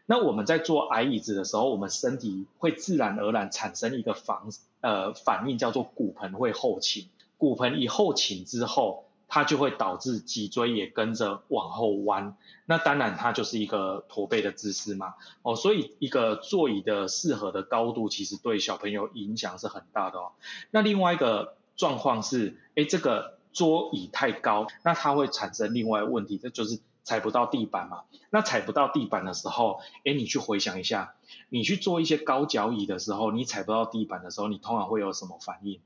[0.06, 4.40] 那我们在坐矮椅子的时候，我们身体会自然而然产生一个反
[4.82, 7.08] 呃反应，叫做骨盆会后倾。
[7.38, 15.16] 骨盆一后倾之后，它就会导致脊椎也跟着往后弯，那当然它就是一个驼背的姿势嘛。
[15.42, 20.32] 哦，所以一个座椅的适合的高度，其实对小朋友影响是很大的哦。
[20.72, 28.04] 那另外一个状况是，诶，这个桌椅太高，那它会产生另外一个问题，这就是踩不到地板嘛。
[28.30, 31.16] 那踩不到地板的时候，诶，你去回想一下，
[31.50, 35.80] 你去做一些高脚椅的时候，你踩不到地板的时候，你通常会有什么反应？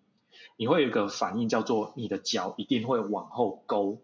[0.57, 3.99] 你会有一个反应叫做你的脚一定会往后勾，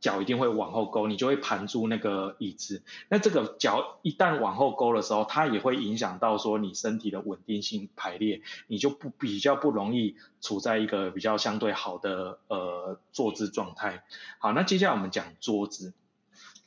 [0.00, 2.82] 脚一定会往后勾，你就会盘住那个椅子。
[3.08, 14.04] 那这个脚一旦往后勾的时候，它也会影响到说你身体的稳定性排列，你就不比较不容易处在一个比较相对好的呃坐姿状态。
[14.38, 15.94] 好，那接下来我们讲桌子，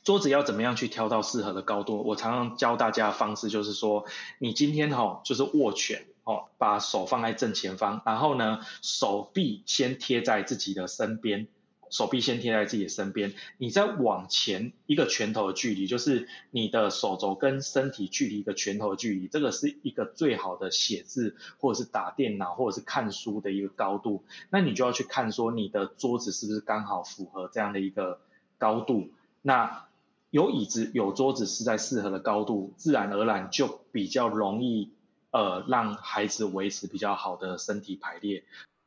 [0.02, 2.02] 桌子要怎么样去挑到适合的高度？
[2.02, 4.04] 我常常教大家的方式就是说，
[4.38, 6.06] 你今天哈、就是握拳。
[6.28, 11.48] 哦，把手放在正前方，然后呢，手臂先贴在自己的身边，
[11.88, 24.22] 手臂先贴在自己的身边，你再往前一个拳头的距离，就是你的手肘跟身体距离一个拳头的距离，这个是一个最好的写字或者是打电脑或者是看书的一个高度。
[24.50, 28.20] 那你就要去看说你的桌子是不是刚好符合这样的一个
[28.58, 29.08] 高度。
[29.40, 29.86] 那
[30.28, 34.92] 有椅子有桌子是在适合的高度，自然而然就比较容易。
[35.30, 38.44] 呃，让孩子维持比较好的身体排列。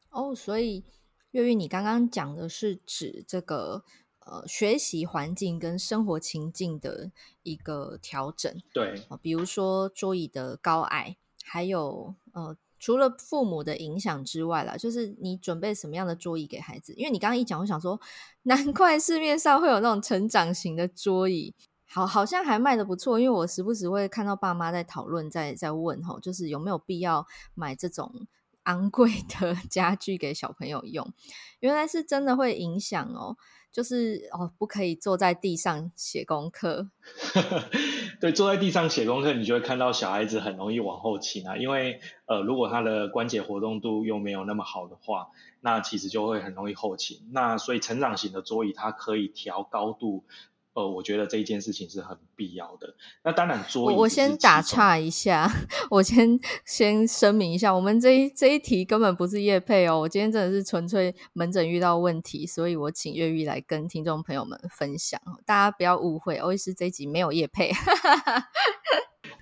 [0.10, 0.84] 哦，所以
[1.32, 3.84] 月月，你刚刚讲的是指这个
[4.26, 7.12] 呃学习环境跟生活情境的
[7.44, 8.52] 一个调整。
[8.74, 16.94] 对，呃，比如说桌椅的高矮，还有呃除了父母的影响之外啦，就是你准备什么样的桌椅给孩子？
[16.96, 18.02] 因为你刚刚一讲，我想说，
[18.44, 21.54] 难怪市面上会有那种成长型的桌椅。
[21.94, 28.28] 好，好像还卖得不错，因为我时不时会看到爸妈在讨论，在在问吼，就是有没有必要买这种
[28.64, 31.12] 昂贵的 家具给小朋友用？
[31.60, 33.36] 原来是真的会影响哦，
[33.74, 36.90] 就是哦，不可以坐在地上写功课。
[38.22, 45.28] 对，坐在地上写功课，你就会看到小孩子很容易往后倾啊，因为呃，如果他的关节活动度又没有那么好的话，
[45.60, 47.28] 那其实就会很容易后倾。
[47.32, 50.24] 那所以成长型的桌椅它可以调高度。
[50.74, 52.96] 呃，我觉得这一件事情是很必要的。
[53.24, 55.52] 那当然，桌椅我先打岔一下，
[55.92, 60.00] 我先先声明一下，我们这一这一题根本不是业配哦。
[60.00, 67.72] 我今天真的是纯粹门诊遇到问题，所以我请越狱来跟听众朋友们分享，大家不要误会，欧医师这一集没有业配。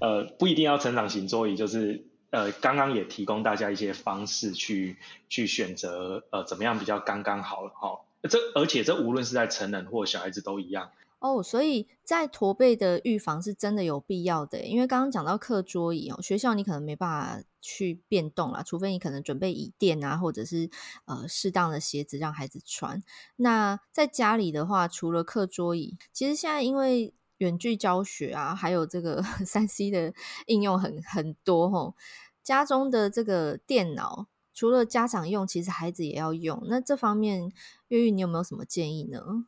[0.01, 4.97] 呃，不一定要成长型桌椅，就是呃，刚刚也提供大家一些方式去
[5.29, 7.99] 去选择，呃，怎么样比较刚刚好了哈。
[8.27, 10.89] 这而且这无论是在成人或小孩子都一样。
[11.19, 20.69] 哦所以在驼背的预防是真的有必要的，因为刚刚讲到课桌椅哦，学校你可能没办法去变动啦，除非你可能准备椅垫啊，或者是
[21.05, 23.03] 呃适当的鞋子让孩子穿。
[23.35, 30.13] 那在家里的话，除了课桌椅，其实现在因为远距教学啊，还有这个 三 C 的
[30.45, 31.95] 应用很很多吼，
[32.43, 36.63] 家中的这个电脑除了家长用，其实孩子也要用。
[36.67, 37.51] 那这方面，
[37.89, 39.45] 月玉你有没有什么建议呢？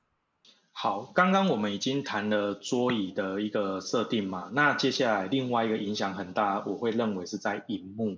[0.83, 8.17] 好，刚刚我们已经谈了桌椅的一个设定嘛，那接下来另外一个影响很大，我会认为是在荧幕。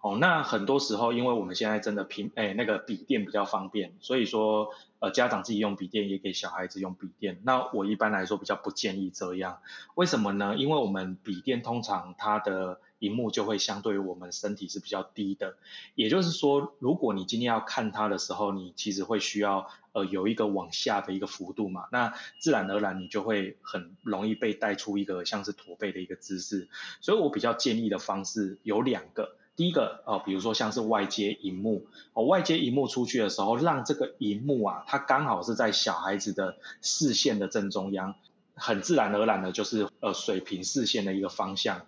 [0.00, 7.40] 哦，那很多时候，因为我们现在真的平，哎，那个笔电比较方便，所以说，呃，家长自己用笔电也给小孩子用笔电。
[7.44, 9.60] 那我一般来说比较不建议这样，
[9.94, 10.56] 为什么呢？
[10.56, 15.54] 因为我们笔电通常它的萤幕就会相对于我们身体是比较低的，
[15.94, 26.68] 也就是说，如果你今天要看它的时候，你其实会需要，呃，有一个往下的一个幅度嘛，那自然而然你就会很容易被带出一个像是驼背的一个姿势。
[27.00, 29.36] 所以我比较建议的方式有两个。
[29.54, 38.14] 第一个哦，比如说像是外接荧幕哦，外接荧幕出去的时候，让这个荧幕啊，它刚好是在小孩子的视线的正中央，
[38.54, 41.84] 很自然而然的就是呃水平视线的一个方向。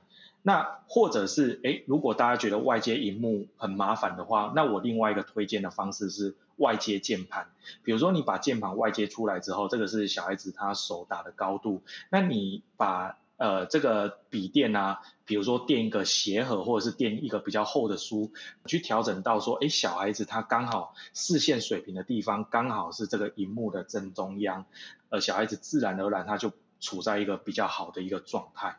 [0.47, 7.49] 那或者是诶，如果大家觉得外接荧幕很麻烦的话，那我另外一个推荐的方式是外接键盘。
[7.83, 13.17] 比如说你把键盘外接出来之后，这个是小孩子他手打的高度，那你把。
[13.37, 18.31] 呃，这个笔电啊，比如说垫一个鞋盒，或者是垫一个比较厚的书，
[18.65, 24.67] 去调整到说，哎，小孩子他刚好视线水平的地方，刚好是这个荧幕的正中央，
[25.09, 28.77] 呃，小孩子自然而然他就处在一个比较好的一个状态。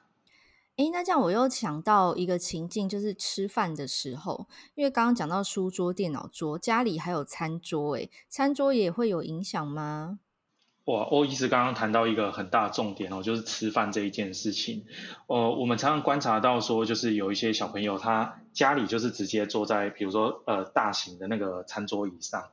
[0.78, 10.20] 哎，那这样我又想到一个情境，就是吃饭的时候，因为刚刚讲到书桌、电脑桌，家里还有餐桌，哎，餐桌也会有影响吗？
[10.84, 14.86] 哇，欧医师刚刚谈到一个很大重点哦，就是吃饭这一件事情。
[15.26, 22.52] 呃，我们常常观察到说，就是有一些小朋友他家里就是直接坐在，比如说呃大型的那个餐桌椅上，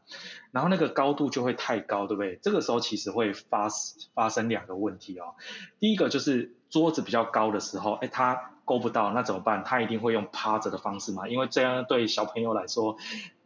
[0.50, 2.38] 然后那个高度就会太高，对不对？
[2.40, 3.68] 这个时候其实会发
[4.14, 5.34] 发生两个问题哦。
[5.78, 9.62] 第一个就是桌子比较高的时候，哎，他够不到，那怎么办？
[9.62, 12.96] 他一定会用趴着的方式嘛，因为这样对小朋友来说。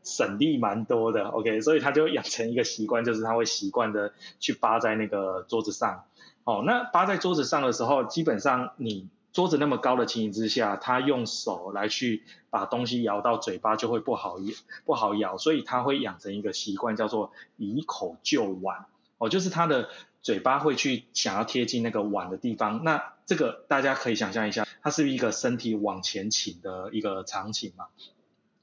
[0.09, 6.05] 省力蛮多的，OK，所以他就养成一个习惯，就是他会习惯的去扒在那个桌子上。
[6.45, 18.87] 哦，那扒在桌子上的时候，基本上你桌子那么高的情形之下，他用手来去把东西咬到嘴巴就会不好咬，不好咬，所以他会养成一个习惯，叫做以口就碗。
[19.19, 19.89] 哦，就是他的
[20.27, 22.83] 嘴巴会去想要贴近那个碗的地方。
[22.83, 27.87] 那这个大家可以想象一下，它是一个身体往前倾的一个场景嘛。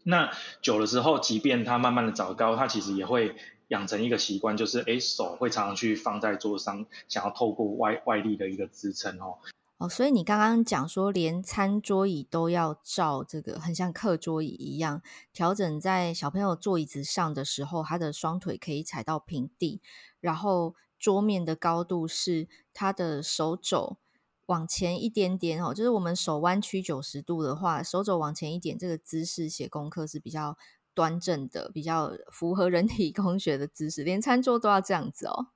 [0.04, 0.30] 那
[0.62, 3.38] 久了之后，即便他慢慢的长高，他其实也会
[3.70, 9.38] 养成一个习惯，就是诶手会常常去放在桌上，想要透过外外力的一个支撑哦。
[9.78, 19.80] 哦，所以你刚刚讲说，连餐桌椅都要照这个，很像课桌椅一样，调整在小朋友坐椅子上的时候，他的双腿可以踩到平地，
[20.20, 23.98] 然后桌面的高度是他的手肘。
[24.46, 30.58] 往前一点点哦，就是我们手弯曲九十度的话，手肘往前一点，这个姿势写功课是比较
[30.94, 34.04] 端正的，比较符合人体工学的姿势。
[34.04, 35.48] 连餐桌都要这样子哦。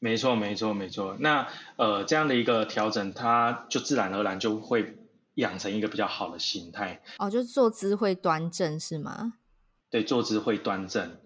[0.00, 1.16] 没错，没错，没错。
[1.20, 4.96] 那呃，这样的一个调整，它就自然而然就会
[5.34, 7.00] 养成一个比较好的形态。
[7.18, 9.34] 哦，就是坐姿会端正是吗？
[9.88, 11.16] 对，坐姿会端正。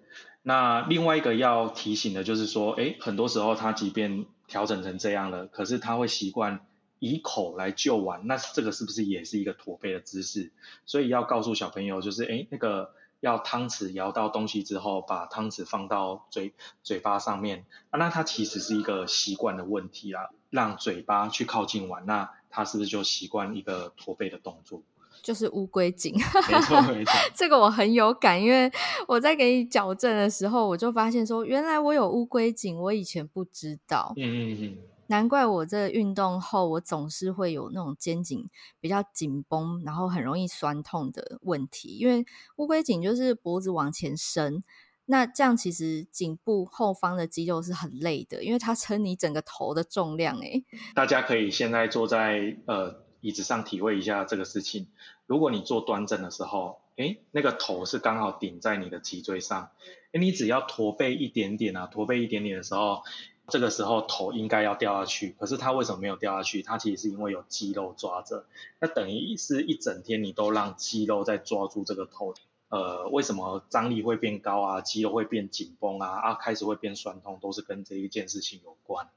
[0.43, 6.67] 那另外一个要提醒的就是说，诶，很多时候他即便调整成这样了，可是他会习惯。
[7.03, 10.53] 以口来就碗，那这个是不是也是一个驼背的姿势？
[10.85, 24.83] 所以要告诉小朋友，就是诶那个要汤匙舀到东西之后，把汤匙放到嘴嘴巴上面，啊，那它其实是一个习惯的问题啦，让嘴巴去靠近碗，那他是不是就习惯一个驼背的动作？
[25.23, 26.15] 就是乌龟颈，
[26.51, 28.71] 没错没错， 这个我很有感，因为
[29.07, 34.13] 我在给你矫正的时候，我就发现说，原来我有乌龟颈，我以前不知道。
[34.17, 34.77] 嗯嗯嗯。
[35.09, 41.97] 难怪我这运动后，我总是会有那种肩颈比较紧绷，然后很容易酸痛的问题。
[41.99, 42.25] 因为
[42.57, 44.63] 乌龟颈就是脖子往前伸，
[45.07, 50.39] 那这样其实颈部后方的肌肉是很累的，因为它撑你整个头的重量。
[50.39, 54.87] 诶，大家可以现在坐在呃椅子上体会一下这个事情。
[55.27, 59.71] 如果你坐端正的时候，诶，那个头是刚好顶在你的脊椎上，
[60.13, 63.03] 诶，你只要驼背一点点啊，驼背一点点的时候。
[63.49, 66.63] 这个时候头应该要掉下去，可是它为什么没有掉下去？
[66.63, 68.45] 它其实是因为有肌肉抓着，
[68.79, 72.33] 那等于是一整天你都让肌肉在抓住这个头。
[72.69, 74.81] 呃，为什么张力会变高啊？
[74.83, 76.11] 肌肉会变紧绷啊？
[76.11, 79.09] 啊，开始会变酸痛，都是跟这一件事情有关。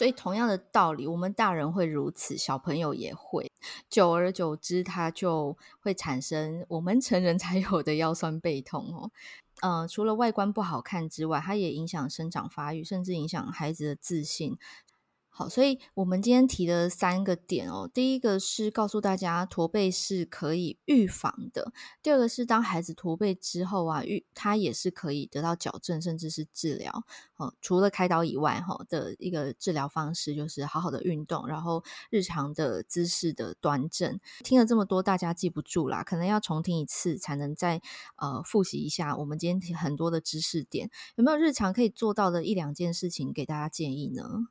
[0.00, 3.52] 所以同样的道理，我们大人会如此，小朋友也会。
[3.90, 9.10] 久而久之，他就会产生我们成人才有的腰酸背痛哦。
[9.60, 14.56] 呃，除了外观不好看之外，它也影响生长发育，甚至影响孩子的自信。
[15.40, 27.06] 好，所以我们今天提的三个点哦，第一个是告诉大家驼背是可以预防的；第二个是当孩子驼背之后啊，预他也是可以得到矫正，甚至是治疗。
[27.36, 34.20] 哦，除了开刀以外，哈的一个治疗方式就是好好的运动，然后日常的姿势的端正。
[34.44, 37.80] 听了这么多，大家记不住啦，可能要重听一次才能再
[38.16, 39.16] 呃复习一下。
[39.16, 44.48] 我们今天很多的知识点，有没有日常可以做到的一两件事情给大家建议呢？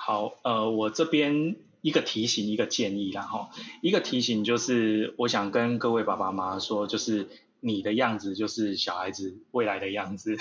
[0.00, 3.50] 好，呃，我这边一个提醒，一个建议啦，哈，
[3.82, 7.28] 一个提醒就是，我想跟各位爸爸妈妈说，就是
[7.60, 10.38] 你的样子就是小孩子未来的样子，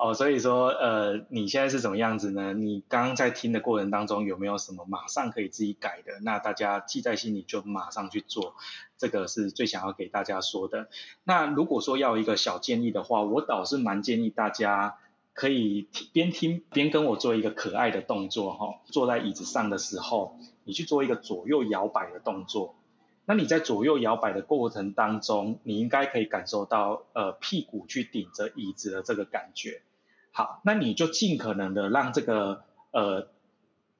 [0.00, 2.52] 哦，所以说，呃，你现在是什么样子呢？
[2.52, 6.18] 你刚刚在听的过程当中有没有什么马上可以自己改的？
[6.22, 8.56] 那大家记在心里，就马上去做，
[8.98, 10.88] 这个是最想要给大家说的。
[11.22, 14.98] 那如果说要一个小建议的话，我倒是蛮建议大家。
[15.36, 22.74] 可以边听边跟我做一个可爱的动作哈，坐在椅子上的时候，你去做一个左右摇摆的动作。
[23.26, 29.82] 那你在左右摇摆的过程当中，你应该可以感受到呃屁股去顶着椅子的这个感觉。
[30.32, 32.62] 好，那你就尽可能的让这个
[32.92, 33.28] 呃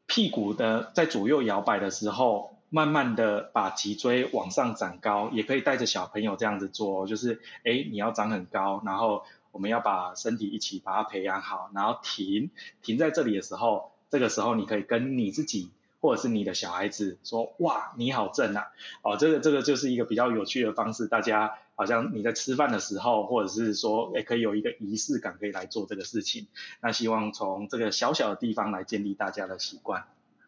[0.07, 9.22] 屁股的在左右摇摆的时候，慢慢的把脊椎往上长高，也可以带着小朋友这样子做，就是诶你要长很高，然后。
[9.57, 12.51] 我们要把身体一起把它培养好，然后停
[12.83, 18.67] 停在这里的时候，这个时候你可以跟你自己或者是你的小孩子说：“哇，你好正啊！”
[19.01, 26.49] 哦，这个这个就是一个比较有趣的方式，大家好像你在吃饭的时候，或者是说，也可以有一个仪式感，可以来做这个事情。
[26.83, 30.05] 那希望从这个小小的地方来建立大家的习惯。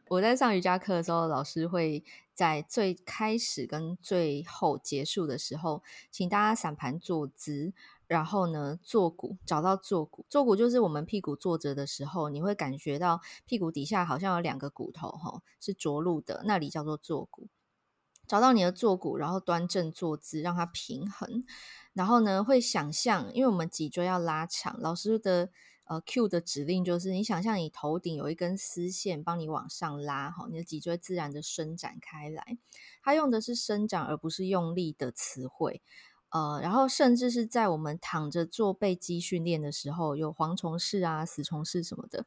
[0.09, 2.05] 我在上瑜伽课的时候，老师会
[2.35, 7.73] 在最开始跟最后结束的时候，请大家散盘坐姿。
[8.09, 17.47] 然后呢，坐骨找到坐骨，坐骨就是我们屁股坐着的时候，你会感觉到屁股底下好像有两个骨头，哈，是着陆的，那里叫做坐骨。
[18.27, 21.45] 找到你的坐骨，然后端正坐姿，让它平衡。
[21.95, 25.51] 然后呢，会想象，因为我们脊椎要拉长，老师的
[25.85, 32.59] 呃 Q 的指令就是，你想象你头顶有一根丝线帮你往上拉，哈，你的脊椎自然的伸展开来。
[33.03, 35.81] 它用的是伸展而不是用力的词汇。
[36.31, 42.27] 呃，然后甚至是在我们躺着做背肌训练的时候，有蝗虫式啊、死虫式什么的，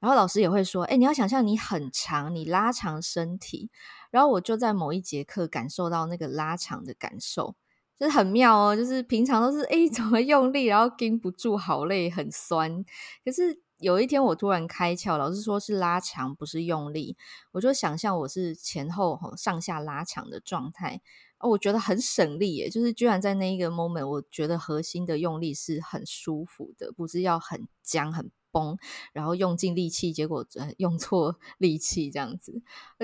[0.00, 3.70] 然后老师也会说：“哎，你要想象你很长，你拉长身体。”
[4.10, 7.54] 然后我就在某一节课感受到那个拉长的感受，
[7.98, 8.74] 就是很妙哦。
[8.76, 12.84] 就是平常都是哎怎么用力，然后顶不住，好累，很酸。
[13.24, 17.16] 可是有一天我突然开窍，老师说是拉长，不是用力，
[17.52, 21.00] 我就想象我是前后上下拉长的状态。
[21.38, 28.78] 哦，我觉得很省力耶，就是居然在那一个 moment，我觉得核心的用力是很舒服的，不是要很僵很绷，
[29.12, 30.46] 然后用尽力气，结果
[30.78, 32.62] 用错力气这样子。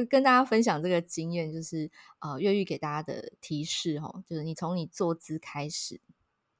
[0.08, 6.00] 跟大家分享这个经验，就是呃，越狱给大家的提示哦，就是你从你坐姿开始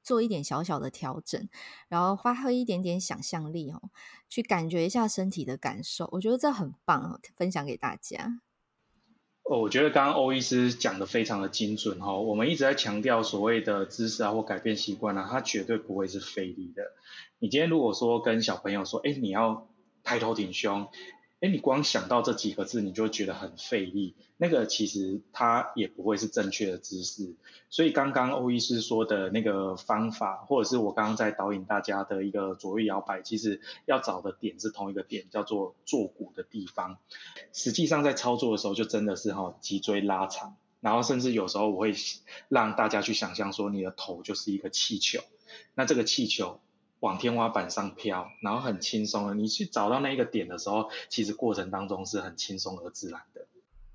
[0.03, 1.49] 做一点小小的调整，
[1.87, 3.89] 然后发挥一点点想象力哦，
[4.29, 8.41] 去感觉一下身体的感受，我觉得这很棒哦，分享给大家。
[9.43, 12.17] 哦，我觉得刚刚欧医师讲的非常的精准哈。
[12.17, 16.83] 我们一直在强调所谓的知识啊或改变习惯啊，它绝对不会是费力的。
[17.39, 19.67] 你今天如果说跟小朋友说，哎，你要
[20.03, 20.87] 抬头挺胸。
[21.43, 24.15] 哎，你光想到这几个字，你就觉得很费力。
[24.37, 27.35] 那个其实它也不会是正确的姿势。
[27.69, 36.97] 所以刚刚欧医师说的那个方法，或者是我刚刚在导引大家的一个左右摇摆，其实要找的点是同一个点，叫做坐骨的地方。
[37.51, 41.93] 实际上在操作的时候，就真的是哈脊椎拉长，然后甚至有时候我会
[42.47, 45.19] 让大家去想象说，你的头就是一个气球，
[45.75, 46.61] 那这个气球。
[47.03, 49.35] 往天花板上飘，然后很轻松的。
[49.35, 53.45] 你去找到那一个点的时候，其实过程当中是很轻松而自然的。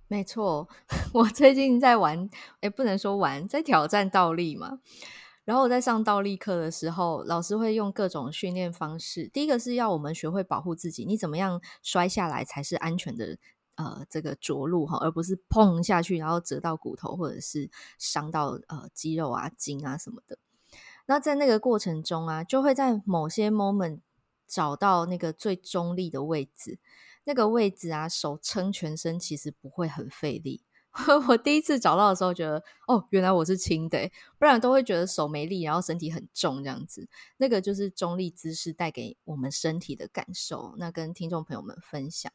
[0.09, 0.69] 没错，
[1.15, 2.29] 我最近在玩，
[2.61, 4.81] 诶，不能说玩，在挑战倒立嘛。
[5.47, 9.27] 然后我在上倒立课的时候，老师会用各种训练方式。
[9.29, 13.39] 第一个是要我们学会保护自己，你怎么样摔下来才是安全的？
[13.77, 20.37] 呃，这个着陆哈，而不是碰下去，然后折到骨头，或者是伤到呃肌肉啊、筋啊什么的。
[21.09, 24.01] 那在那个过程中啊，就会在某些 moment
[24.47, 26.79] 找到那个最中立的位置，
[27.25, 30.63] 那个位置啊，手撑全身其实不会很费力。
[31.29, 37.09] 我第一次找到的时候，觉得哦，原来我是轻的，不然都会觉得手没力，然后身体很重这样子。
[37.39, 40.75] 那个就是中立姿势带给我们身体的感受。
[40.77, 42.31] 那跟听众朋友们分享。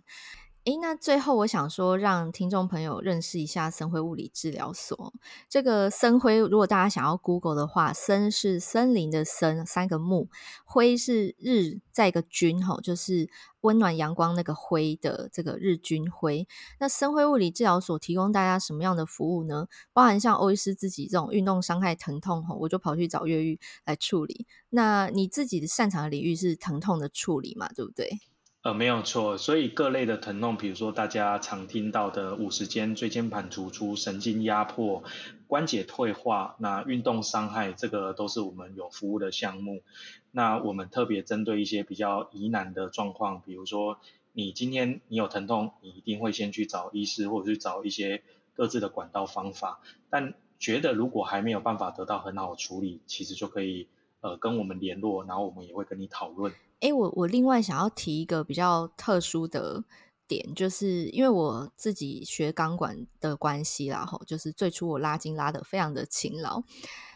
[0.65, 5.13] 诶，那最后我想说，让听众朋友认识一下森辉物理治疗所。
[5.49, 10.29] 这个森辉，如果大家想要 Google 的话，森是森林的森，三个木；
[10.63, 16.47] 辉是日，再一个君，吼，就是温暖阳光那个辉的这个日君辉。
[16.79, 19.67] 那森辉物理治疗所提供大家什么样的服务呢？
[19.91, 24.47] 包含像欧医师自己这种运动伤害疼痛，吼，我就跑去找越狱来处理。
[24.69, 27.67] 那你自己的擅长的领域是疼痛的处理嘛？
[27.75, 28.21] 对不对？
[28.63, 35.03] 呃，没有错，所以各类的疼痛，比如说大家常听到的五十肩、椎间盘突出、神经压迫、
[35.47, 39.83] 关节退化，那运动伤害，这个都是我们有服务的项目。
[40.31, 43.99] 那我们特别针对一些比较疑难的状况，比如说
[44.31, 49.81] 你今天你有疼痛，你一定会先去找医师，或者去找一些各自的管道方法。
[50.09, 53.89] 但觉得如果还没有办法得到很好的处理，其实就可以
[54.21, 56.53] 呃跟我们联络，然后我们也会跟你讨论。
[56.83, 59.85] 哎，我我另外想要提一个比较特殊的
[60.27, 66.61] 点，就是因为我自己学钢管的关系啦，吼，就是最初我拉筋拉得非常的勤劳，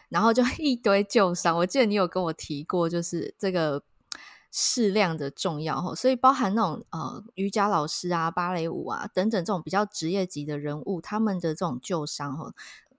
[0.08, 1.54] 然后就 一堆旧伤。
[1.58, 3.82] 我记得你有跟我提过，就是这个
[4.50, 12.52] 适量的重要，吼，所以包含那种呃瑜伽老师啊、芭蕾舞啊等等这种比较职业级的人物，他们的这种旧伤，吼，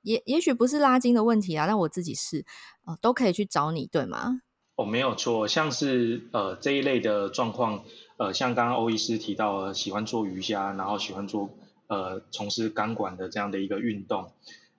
[0.03, 2.45] 也也许不是拉筋的问题啊，但我自己是，
[2.85, 4.41] 呃，都可以去找你，对吗？
[4.79, 7.83] 哦，没有错，像是呃这一类的状况，
[8.15, 11.49] 呃，像刚刚欧医师提到了喜欢做瑜伽，然后喜欢做
[11.87, 14.31] 呃从事钢管的这样的一个运动，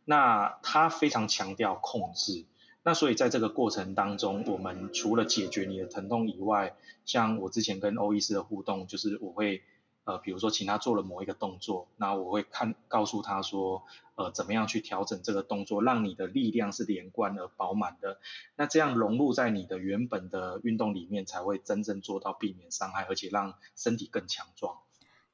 [0.07, 2.47] 那他非常强调控制，
[2.83, 6.75] 那所以在这个过程当中，我们除了解决你的疼痛以外，
[7.05, 9.61] 像我之前跟欧医师的互动，就是我会。
[10.11, 13.85] 呃，比如说，请他做了某一个动作，那我会看告诉他说，
[14.17, 18.19] 呃，怎么样去调整这个动作，让你的力量是连贯而饱满的，
[18.57, 24.79] 那这样融入在你的原本的运动里面，才会真正做到避免伤害，而且让身体更强壮。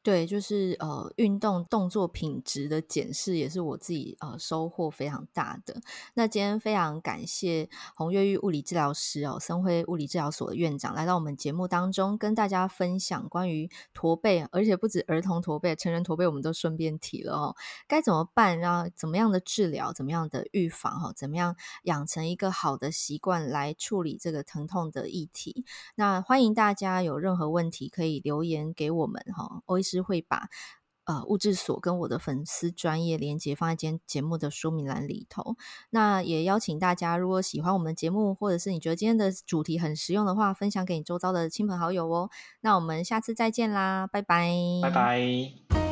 [0.07, 5.81] 对，就是呃，运动动作品质的检视也是我自己呃收获非常大的。
[6.15, 17.57] 那今天非常感谢红越狱物理治疗师哦，森辉物理治疗所的院长来到我们节目当中，跟大家分享关于驼背，而且不止儿童驼背，成人驼背我们都顺便提了哦。
[17.89, 18.61] 该怎么办？
[18.61, 19.93] 然后怎么样的治疗？
[19.93, 21.01] 怎么样的预防？
[21.01, 25.65] 哈，怎么样养成一个好的习惯来处理这个疼痛的议题？
[25.97, 29.96] 那欢迎大家有任何问题可以留言给我们哈，欧医师。
[29.97, 30.49] 是会把
[31.05, 35.57] 呃物质所跟我的粉丝专业连接放在今天节目的说明栏里头。
[35.91, 42.31] 那也邀请大家，如果喜欢我们的节目，或者是你觉得今天的主题很实用的话，分享给你周遭的亲朋好友哦。
[42.61, 44.51] 那我们下次再见啦，拜拜，
[44.83, 45.86] 拜拜。